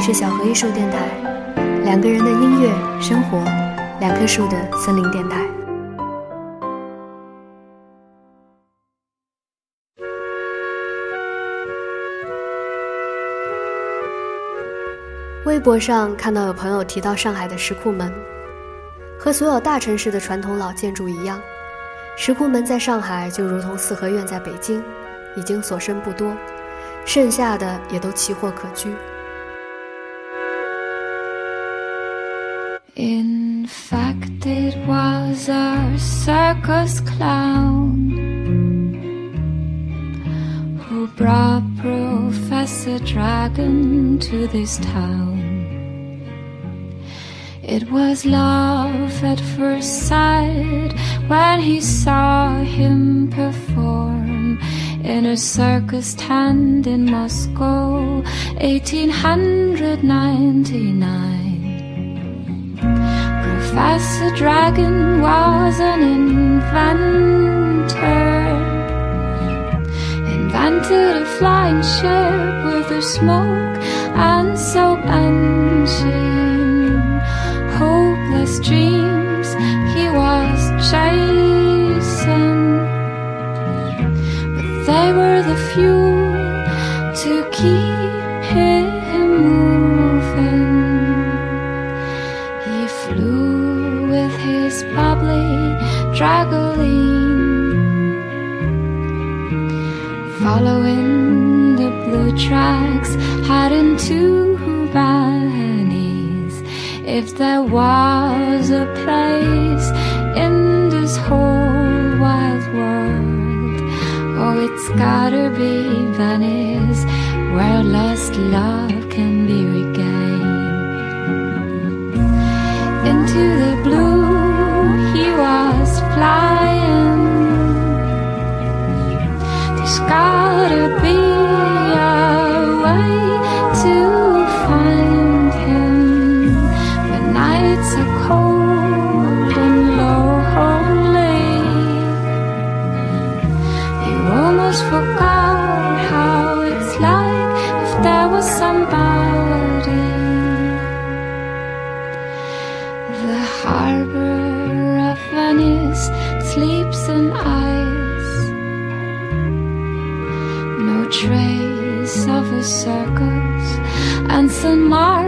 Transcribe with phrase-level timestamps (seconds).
[0.00, 1.10] 是小河艺术电台，
[1.84, 2.70] 两个人的音乐
[3.02, 3.38] 生活，
[4.00, 5.46] 两棵树的森林电台。
[15.44, 18.10] 微博上看到有朋友提到上海的石库门，
[19.18, 21.38] 和所有大城市的传统老建筑一样，
[22.16, 24.82] 石库门在上海就如同四合院在北京，
[25.36, 26.34] 已经所剩不多，
[27.04, 28.88] 剩下的也都奇货可居。
[32.96, 38.10] In fact, it was a circus clown
[40.84, 45.38] who brought Professor Dragon to this town.
[47.62, 50.92] It was love at first sight
[51.28, 54.58] when he saw him perform
[55.04, 58.24] in a circus tent in Moscow,
[58.58, 61.49] 1899.
[63.80, 66.68] Professor Dragon was an inventor.
[70.36, 73.78] Invented a flying ship with a smoke
[74.14, 76.98] and soap engine.
[77.80, 79.48] Hopeless dreams
[79.94, 80.60] he was
[80.90, 82.60] chasing.
[84.56, 86.09] But they were the fuel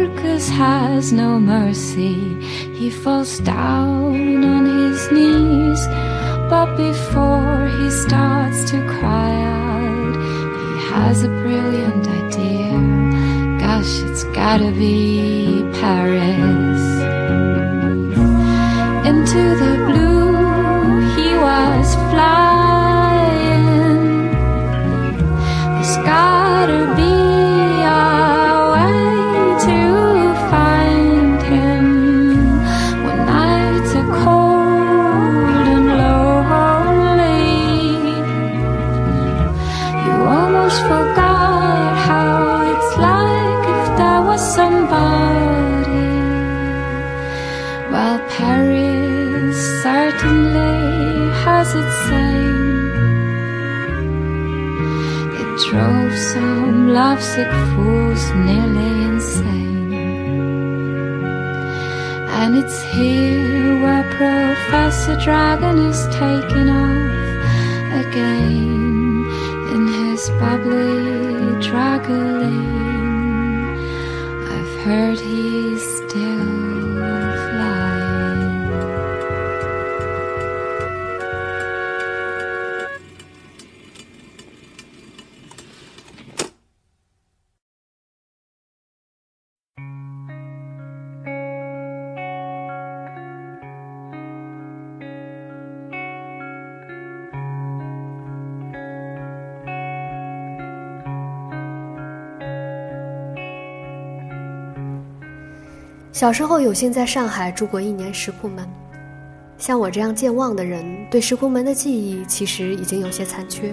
[0.02, 0.14] St.
[0.14, 2.34] Marcus has no mercy.
[2.74, 5.86] He falls down on his knees,
[6.50, 10.16] but before he starts to cry out,
[10.66, 12.72] he has a brilliant idea.
[13.60, 16.82] Gosh, it's gotta be Paris
[19.06, 19.81] into the
[65.02, 66.71] Professor Dragon is taking
[106.12, 108.69] 小时候有幸在上海住过一年石库门，
[109.56, 113.73] 像我这样健忘的人，对石库门的记忆其实已经有些残缺。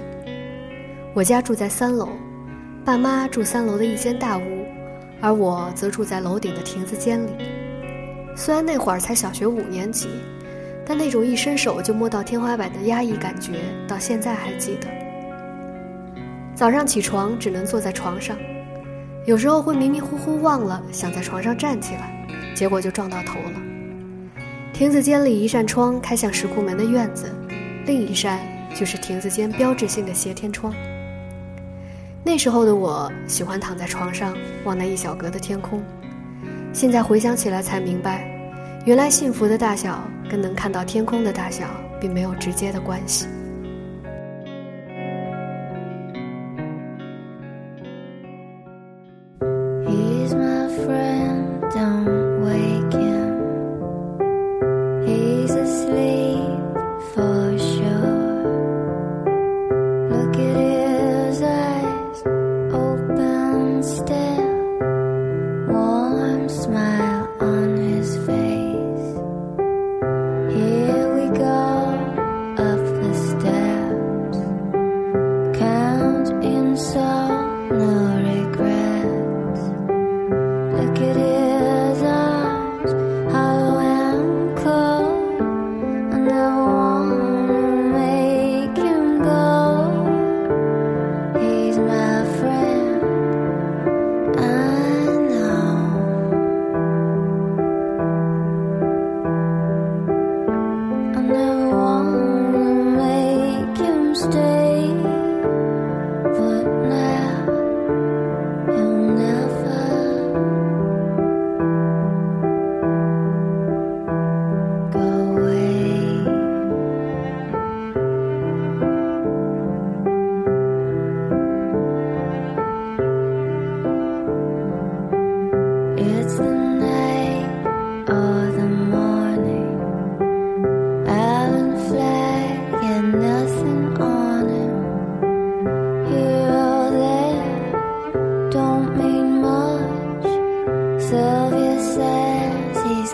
[1.14, 2.08] 我家住在三楼，
[2.86, 4.66] 爸妈住三楼的一间大屋，
[5.20, 7.32] 而我则住在楼顶的亭子间里。
[8.38, 10.08] 虽然那会儿才小学五年级，
[10.86, 14.88] 但那种一伸手就摸到天花板的压抑感觉，到现在还记得。
[16.56, 18.38] 早上起床只能坐在床上，
[19.26, 22.09] 有时候会迷迷糊糊忘了想在床上站起来，
[22.60, 23.62] 结果就撞到头了。
[24.74, 27.34] 亭子间里一扇窗开向石库门的院子，
[27.86, 28.38] 另一扇
[28.76, 30.74] 就是亭子间标志性的斜天窗。
[32.22, 34.36] 那时候的我喜欢躺在床上
[34.66, 35.82] 望那一小格的天空，
[36.74, 38.30] 现在回想起来才明白，
[38.86, 41.64] 原来幸福的大小跟能看到天空的大小
[41.98, 43.28] 并没有直接的关系。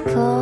[0.05, 0.34] cold.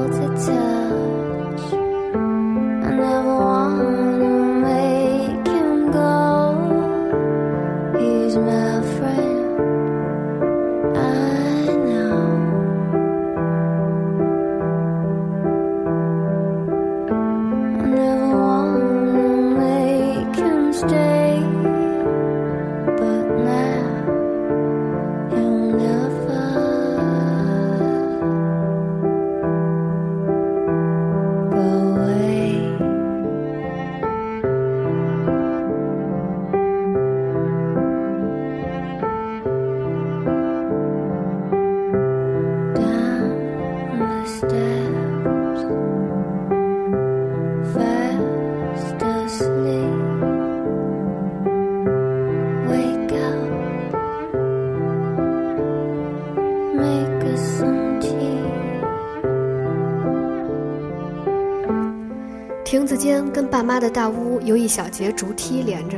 [62.74, 65.96] 亭子间跟爸妈的大屋有一小节竹梯连着，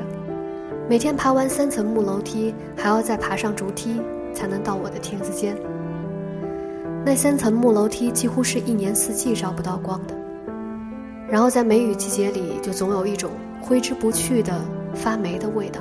[0.90, 4.02] 每天爬完三层木楼梯，还要再爬上竹梯
[4.34, 5.56] 才能到我的亭子间。
[7.06, 10.14] 那三层木楼梯几乎是一年四季照不到光的，
[11.30, 14.54] 然后在梅雨季节里，就总有一种挥之不去的
[14.94, 15.80] 发霉的味道，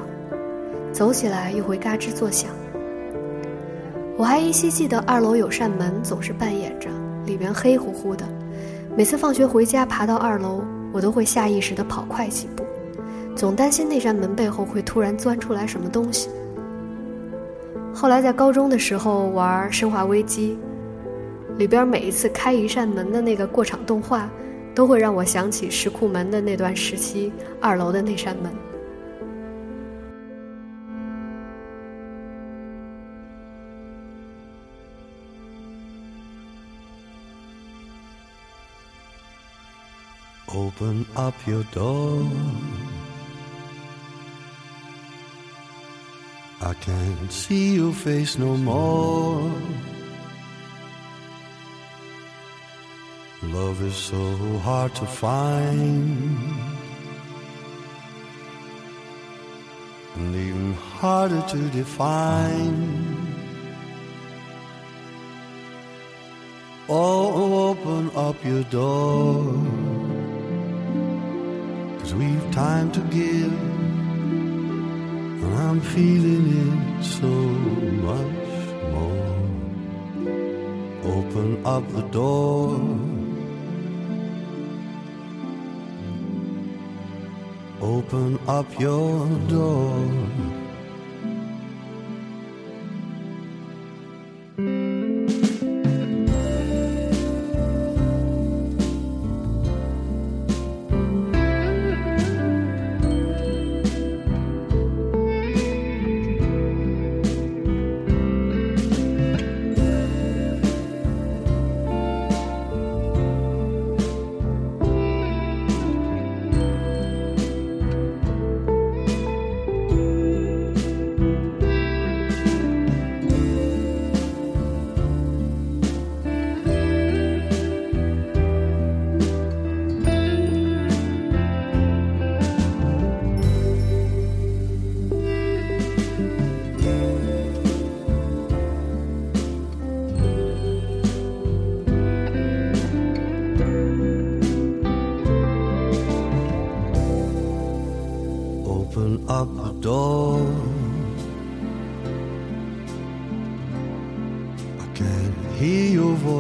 [0.93, 2.53] 走起来又会嘎吱作响。
[4.17, 6.89] 我还依稀记得二楼有扇门总是半掩着，
[7.27, 8.25] 里面黑乎乎的，
[8.97, 10.63] 每次放学回家爬到二楼。
[10.95, 12.65] 我都会下意识的跑快几步，
[13.35, 16.31] 总担心那扇门背后会突然钻出来什么东西。
[17.93, 20.57] 后来在高中的时候玩《生化危机》，
[21.59, 24.31] 里边每一次开一扇门的那个过场动画，
[24.73, 28.53] 都会让我想起石库门的那段时期二楼的那扇门。
[40.55, 42.31] Open up your door.
[46.61, 49.51] I can't see your face no more.
[53.43, 56.39] Love is so hard to find,
[60.15, 63.05] and even harder to define.
[66.89, 69.84] Oh, open up your door.
[72.19, 73.53] We've time to give.
[75.43, 77.27] And I'm feeling it so
[78.07, 78.49] much
[78.93, 79.37] more.
[81.17, 82.79] Open up the door.
[87.81, 90.64] Open up your door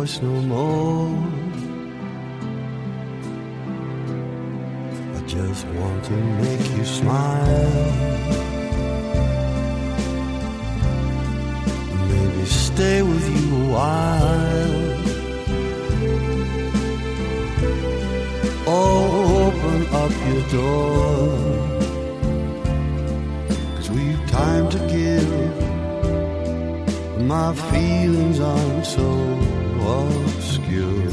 [0.05, 1.09] voice no more.
[5.17, 7.85] I just want to make you smile.
[12.09, 14.83] Maybe stay with you a while.
[18.67, 21.29] Oh, open up your door.
[23.77, 25.33] Cause we've time to give.
[27.23, 29.44] My feelings aren't so
[29.87, 31.13] obscure.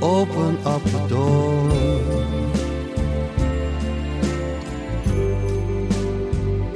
[0.00, 1.70] Open up the door.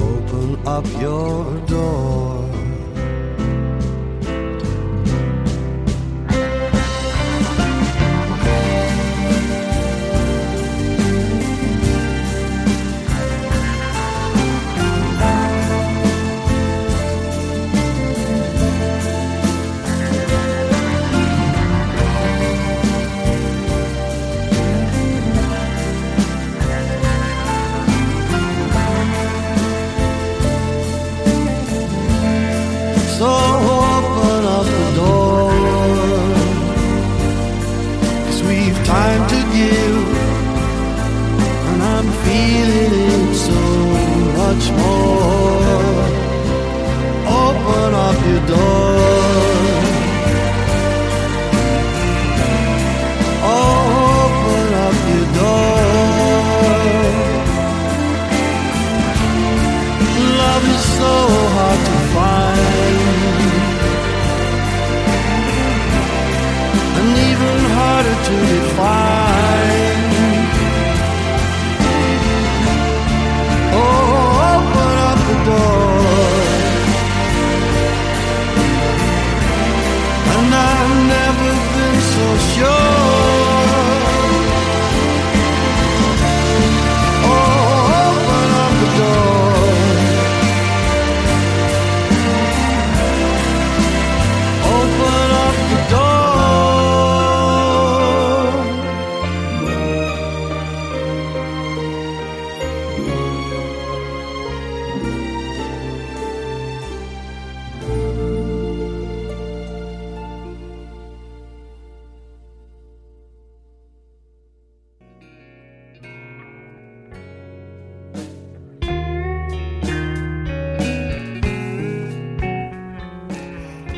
[0.00, 2.47] Open up your door.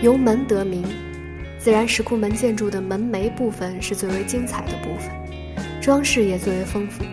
[0.02, 0.83] 由门得名，
[1.59, 5.11] 自然石库门建筑的门楣部分是最为精彩的部分，
[5.78, 7.04] 装饰也最为丰富。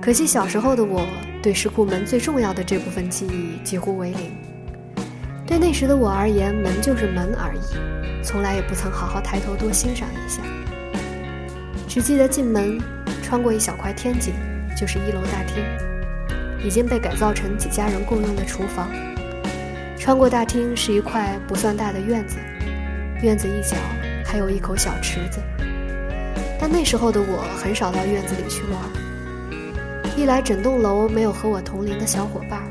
[0.00, 1.04] 可惜小时候的我
[1.42, 4.30] 对石库门最重要的这部分记忆几乎为零。
[5.44, 10.40] 对那时的我而言，门就是门而已，从来也不曾好好抬头多欣赏一下。
[11.88, 12.78] 只记得进门，
[13.24, 14.32] 穿过一小块天井，
[14.78, 15.64] 就是一楼大厅，
[16.64, 18.88] 已经被改造成几家人共用的厨房。
[20.06, 22.36] 穿过大厅是一块不算大的院子，
[23.24, 23.76] 院子一角
[24.24, 25.40] 还有一口小池子。
[26.60, 28.80] 但那时候的我很少到院子里去玩，
[30.16, 32.62] 一来整栋楼没有和我同龄的小伙伴，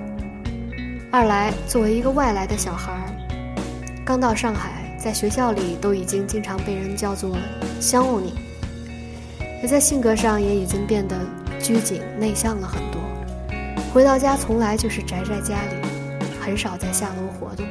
[1.12, 2.94] 二来作为一个外来的小孩，
[4.06, 7.38] 刚到上海，在学校里都已经经常被人叫做
[7.82, 8.34] “香欧你”，
[9.62, 11.18] 而在性格上也已经变得
[11.60, 13.02] 拘谨内向了很多。
[13.94, 15.85] 回到家从来就是宅在家里。
[16.46, 17.66] 很少在下楼活动。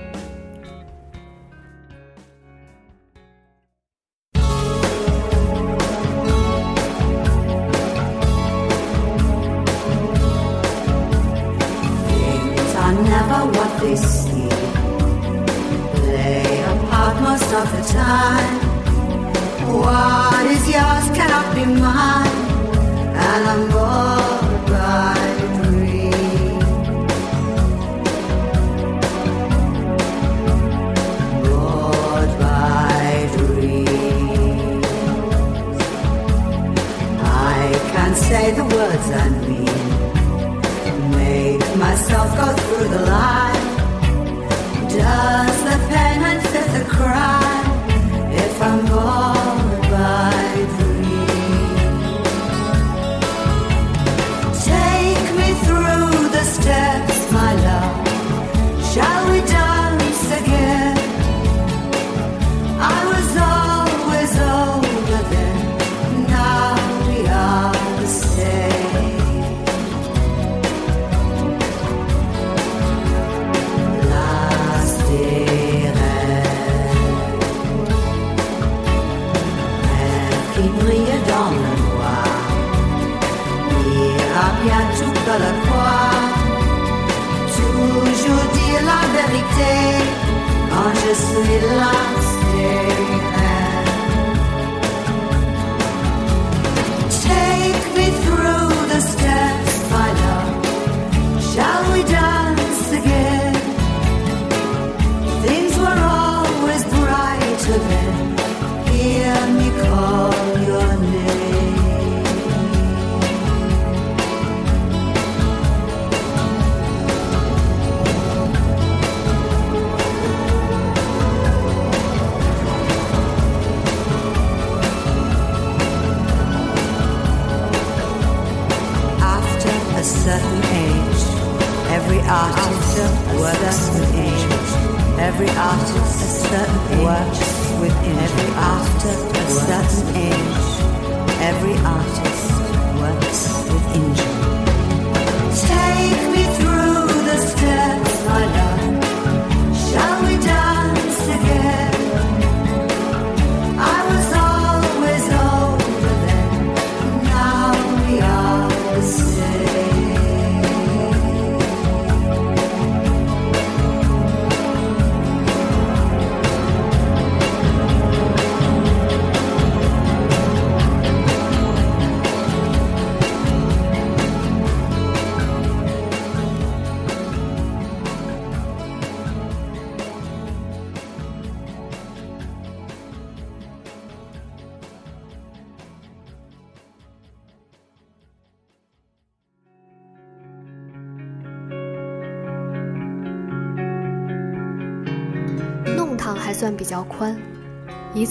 [37.94, 39.84] Can't say the words I mean
[41.16, 43.66] make myself go through the line.
[44.98, 47.66] Does the penance fit the crime
[48.44, 49.43] if I'm bored
[91.14, 92.13] this little life.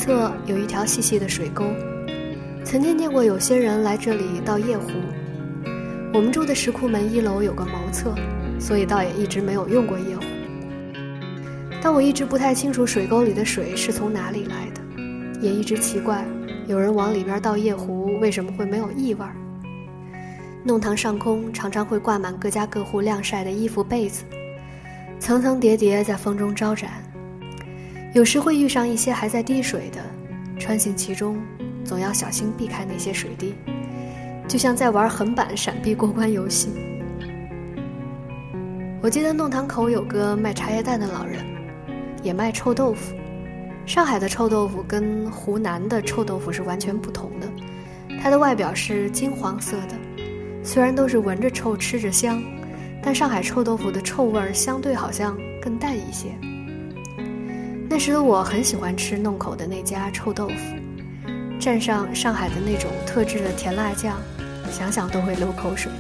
[0.04, 1.64] 侧有一条细细的水沟。
[2.66, 4.92] 曾经见过有些人来这里倒夜壶。
[6.14, 8.14] 我们住的石库门一楼有个茅厕，
[8.60, 10.24] 所以倒也一直没有用过夜壶。
[11.82, 14.82] 但我一直不太清楚水沟里的水是从哪里来的，
[15.40, 16.26] 也一直奇怪
[16.68, 19.34] 有人往里边倒夜壶为什么会没有异味儿。
[20.66, 24.26] 弄堂上空常常会挂满各家各户晾晒的衣服被子，
[25.18, 26.92] 层层叠叠在风中招展。
[28.14, 30.00] 有时会遇上一些还在滴水的，
[30.60, 31.42] 穿行其中
[31.84, 33.56] 总要小心避开那些水滴，
[34.48, 36.70] 就像在玩横版闪避过关游戏。
[39.02, 41.44] 我记得弄堂口有个卖茶叶蛋的老人，
[42.22, 43.16] 也卖臭豆腐。
[43.84, 47.50] 上海的臭豆腐跟湖南的臭豆腐是完全不同的，
[48.22, 49.96] 它的外表是金黄色的，
[50.64, 52.42] 虽然都是闻着臭吃着香，
[53.02, 56.28] 但上海臭豆腐的臭味儿相对好像更淡一些。
[57.96, 60.76] 那时的我很喜欢吃弄口的那家臭豆腐，
[61.60, 64.18] 蘸上上海的那种特制的甜辣酱，
[64.72, 65.92] 想想都会流口水。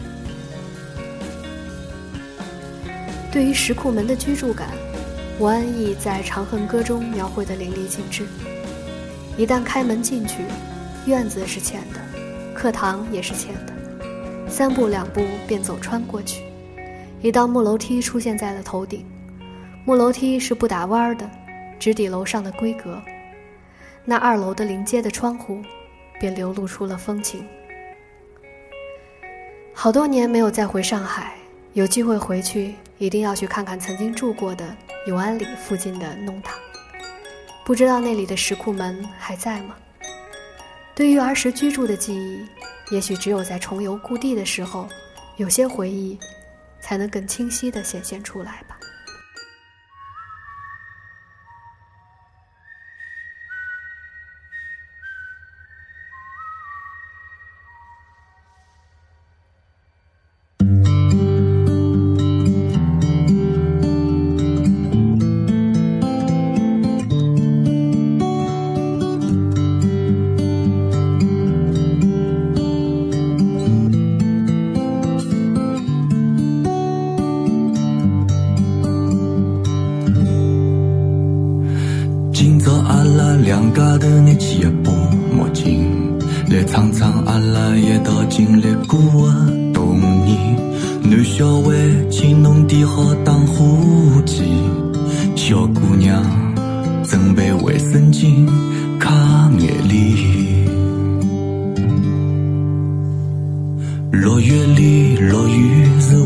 [3.31, 4.69] 对于石库门的居住感，
[5.37, 8.25] 吴安忆在《长恨歌》中描绘的淋漓尽致。
[9.37, 10.41] 一旦开门进去，
[11.05, 11.99] 院子是浅的，
[12.55, 16.41] 课堂也是浅的，三步两步便走穿过去，
[17.21, 19.05] 一道木楼梯出现在了头顶。
[19.85, 21.29] 木楼梯是不打弯儿的。
[21.83, 23.03] 直抵楼上的闺阁，
[24.05, 25.61] 那二楼的临街的窗户，
[26.17, 27.45] 便流露出了风情。
[29.73, 31.35] 好多年没有再回上海，
[31.73, 34.73] 有机会回去，一定要去看看曾经住过的
[35.07, 36.57] 永安里附近的弄堂。
[37.65, 39.75] 不知道那里的石库门还在吗？
[40.95, 42.45] 对于儿时居住的记忆，
[42.95, 44.87] 也许只有在重游故地的时候，
[45.35, 46.17] 有些回忆，
[46.79, 48.72] 才能更清晰地显现出来吧。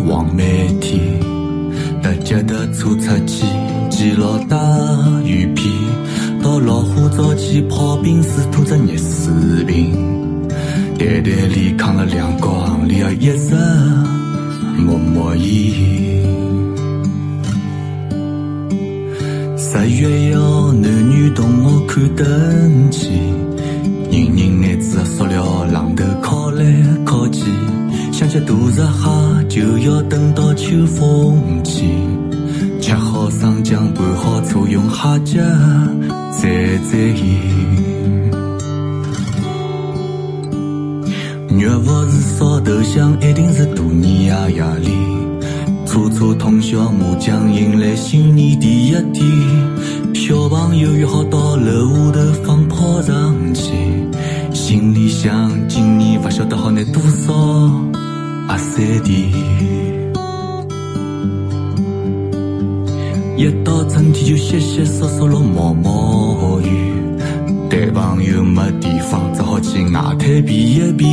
[0.08, 0.98] 黄梅天，
[2.02, 3.46] 大家的坐出去，
[3.90, 4.58] 系牢大
[5.26, 5.70] 雨披，
[6.42, 10.48] 到老虎灶去泡冰水，拖着热水瓶，
[10.98, 13.54] 袋袋里扛了两包行李啊，一直
[14.82, 15.74] 默默伊。
[19.58, 23.10] 十月一号，男女同学看灯去，
[24.10, 26.64] 人人拿着塑料榔头靠来
[27.04, 27.44] 靠去。
[28.18, 31.84] 想吃大闸蟹，就要等到秋风起。
[32.82, 35.40] 吃好生姜，拌好醋，用虾饺
[36.34, 37.24] 蘸蘸盐。
[41.60, 44.90] 肉勿是烧头香，一定是大年夜夜里。
[45.86, 49.24] 搓搓通宵麻将，迎来新年第一天。
[50.16, 53.76] 小朋友约好到楼下头放炮仗去，
[54.56, 57.97] 心里想今年勿晓得好拿多少。
[58.58, 59.32] 山地，
[63.38, 66.92] 一到春天就淅淅嗦嗦落毛毛雨，
[67.70, 71.06] 台朋友没地方，只好去外滩避一避。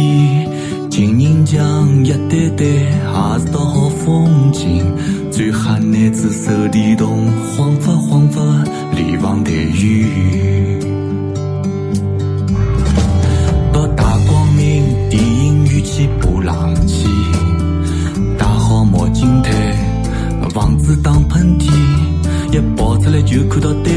[0.90, 4.84] 情人墙一对对，也是道好风景。
[5.30, 7.26] 最吓男子手提桶
[7.56, 8.40] 晃发晃发，
[8.94, 10.73] 连房带雨。
[23.42, 23.93] 行だって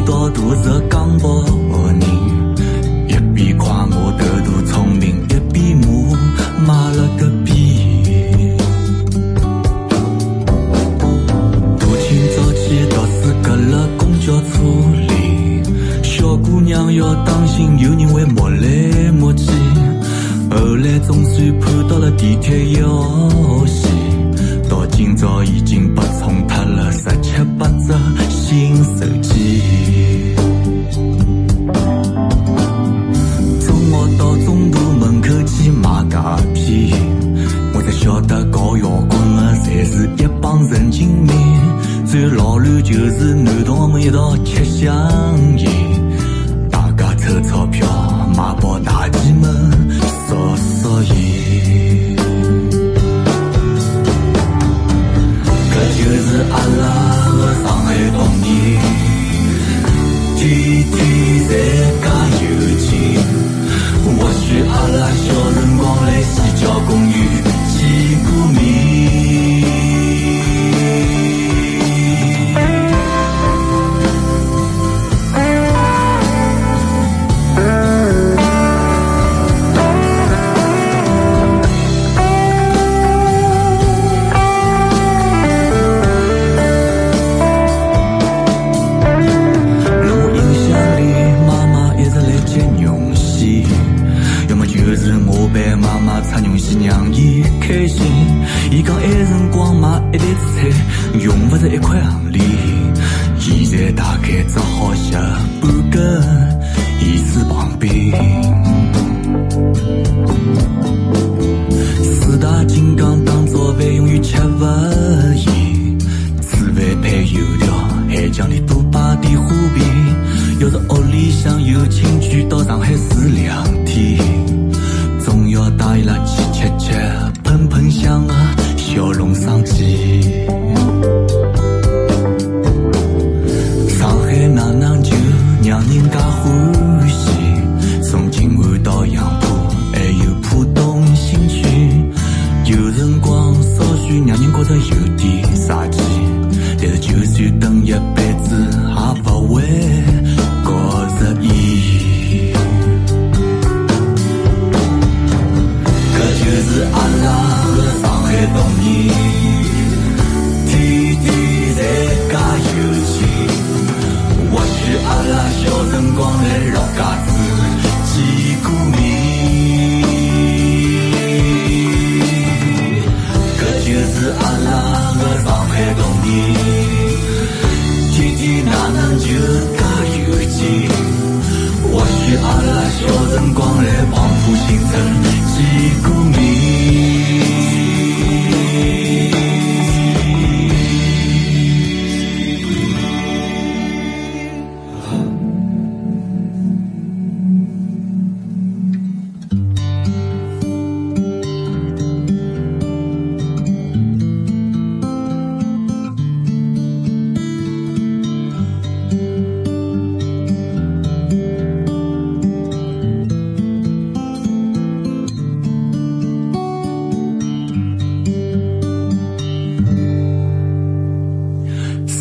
[0.00, 1.63] 多姿多姿，刚。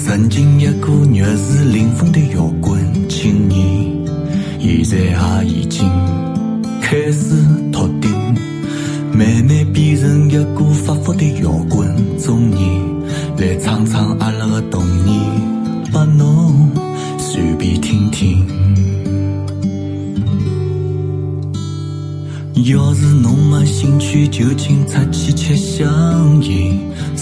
[0.05, 3.89] 曾经一个玉树临风的摇滚青年
[4.59, 5.89] 现在也已经
[6.81, 7.35] 开始
[7.71, 8.11] 秃顶
[9.13, 11.87] 慢慢变成一个发福的摇滚
[12.19, 12.59] 中年
[13.37, 15.17] 来唱唱阿拉的童年
[15.93, 16.69] 把侬
[17.17, 18.45] 随便听听。
[22.65, 25.85] 要是侬没兴趣就请出去吃宵
[26.41, 26.73] 夜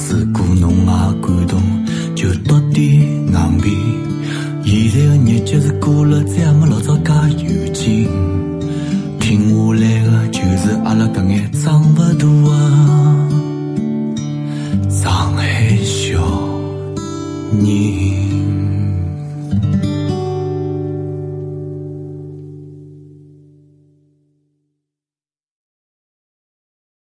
[0.09, 0.91] 如果侬也
[1.21, 1.61] 感动
[2.21, 3.71] 就多点硬币，
[4.63, 8.07] 现在的日节是过了，再也没老早加有劲，
[9.19, 12.27] 挺下来个就是阿拉搿眼长不大的
[14.91, 16.19] 上海小
[17.59, 18.10] 人。